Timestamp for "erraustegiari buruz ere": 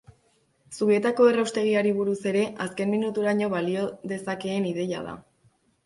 1.33-2.43